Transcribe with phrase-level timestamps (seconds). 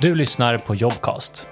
[0.00, 1.48] Du lyssnar på Jobcast.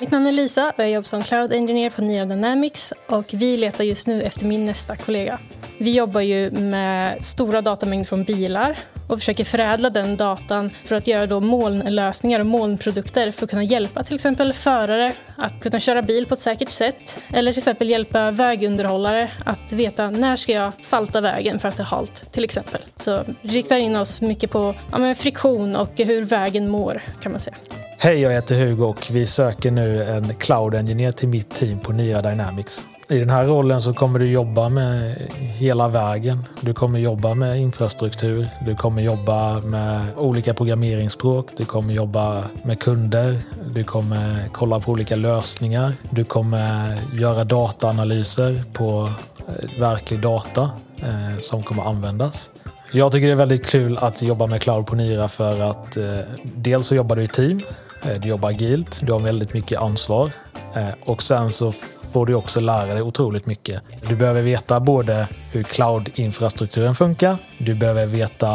[0.00, 3.56] Mitt namn är Lisa och jag jobbar som Cloud Engineer på Nia Dynamics och vi
[3.56, 5.38] letar just nu efter min nästa kollega.
[5.78, 8.78] Vi jobbar ju med stora datamängder från bilar
[9.08, 13.62] och försöker förädla den datan för att göra då molnlösningar och molnprodukter för att kunna
[13.62, 17.90] hjälpa till exempel förare att kunna köra bil på ett säkert sätt eller till exempel
[17.90, 22.44] hjälpa vägunderhållare att veta när ska jag salta vägen för att det är halt till
[22.44, 22.80] exempel.
[22.96, 27.40] Så vi riktar in oss mycket på ja, friktion och hur vägen mår kan man
[27.40, 27.56] säga.
[28.04, 31.92] Hej, jag heter Hugo och vi söker nu en cloud engineer till mitt team på
[31.92, 32.86] Nya Dynamics.
[33.08, 36.44] I den här rollen så kommer du jobba med hela vägen.
[36.60, 42.80] Du kommer jobba med infrastruktur, du kommer jobba med olika programmeringsspråk, du kommer jobba med
[42.80, 43.38] kunder,
[43.74, 49.10] du kommer kolla på olika lösningar, du kommer göra dataanalyser på
[49.48, 52.50] eh, verklig data eh, som kommer användas.
[52.92, 56.18] Jag tycker det är väldigt kul att jobba med cloud på Nira för att eh,
[56.42, 57.62] dels så jobbar du i team,
[58.06, 60.30] Eh, du jobbar agilt, du har väldigt mycket ansvar
[60.74, 61.72] eh, och sen så
[62.12, 63.82] får du också lära dig otroligt mycket.
[64.08, 68.48] Du behöver veta både hur cloud-infrastrukturen funkar, du behöver veta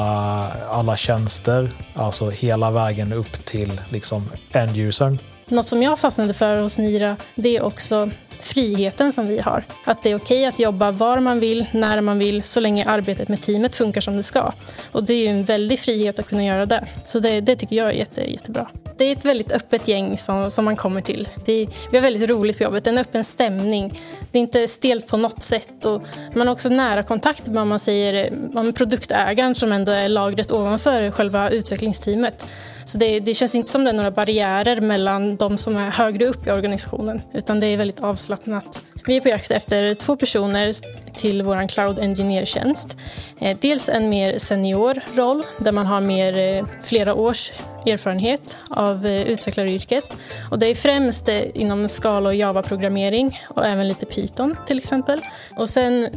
[0.70, 5.20] alla tjänster, alltså hela vägen upp till liksom end-usern.
[5.48, 9.64] Något som jag fastnade för hos Nira, det är också friheten som vi har.
[9.86, 13.28] Att det är okej att jobba var man vill, när man vill, så länge arbetet
[13.28, 14.52] med teamet funkar som det ska.
[14.92, 16.88] Och det är ju en väldig frihet att kunna göra det.
[17.06, 18.68] Så det, det tycker jag är jätte, jättebra.
[19.00, 21.30] Det är ett väldigt öppet gäng som, som man kommer till.
[21.46, 24.02] Vi, vi har väldigt roligt på jobbet, en öppen stämning.
[24.32, 25.86] Det är inte stelt på något sätt.
[25.86, 26.04] Och
[26.36, 31.12] man har också nära kontakt med, man säger, med produktägaren som ändå är lagret ovanför
[31.12, 32.46] själva utvecklingsteamet.
[32.86, 36.26] Så det, det, känns inte som det är några barriärer mellan de som är högre
[36.26, 38.82] upp i organisationen, utan det är väldigt avslappnat.
[39.10, 40.74] Vi är på jakt efter två personer
[41.16, 42.98] till vår Cloud Engineer-tjänst.
[43.40, 47.52] Eh, dels en mer senior roll där man har mer, eh, flera års
[47.86, 50.18] erfarenhet av eh, utvecklaryrket.
[50.52, 55.22] Och det är främst inom Scala och Java-programmering och även lite Python till exempel.
[55.58, 56.10] Och sen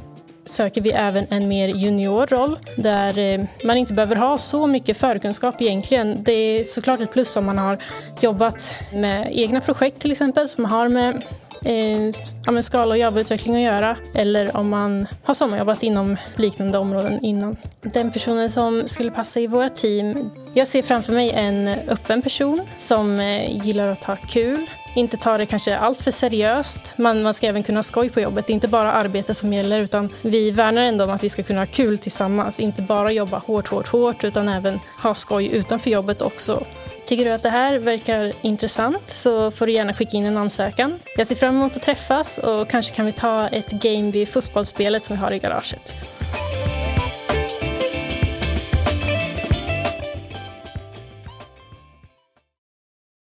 [0.44, 5.62] söker vi även en mer junior roll där man inte behöver ha så mycket förkunskap
[5.62, 6.22] egentligen.
[6.22, 7.78] Det är såklart ett plus om man har
[8.20, 11.22] jobbat med egna projekt till exempel som har med
[11.64, 17.56] eh, skala och jobbutveckling att göra eller om man har sommarjobbat inom liknande områden innan.
[17.80, 22.62] Den personen som skulle passa i våra team, jag ser framför mig en öppen person
[22.78, 26.94] som eh, gillar att ha kul, inte ta det kanske allt för seriöst.
[26.96, 28.46] Man, man ska även kunna ha skoj på jobbet.
[28.46, 31.42] Det är inte bara arbete som gäller utan vi värnar ändå om att vi ska
[31.42, 32.60] kunna ha kul tillsammans.
[32.60, 36.64] Inte bara jobba hårt, hårt, hårt utan även ha skoj utanför jobbet också.
[37.06, 40.98] Tycker du att det här verkar intressant så får du gärna skicka in en ansökan.
[41.16, 45.02] Jag ser fram emot att träffas och kanske kan vi ta ett game vid fotbollsspelet
[45.02, 45.94] som vi har i garaget.